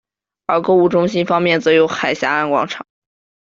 [0.47, 2.87] 而购物中心方面则有海峡岸广场。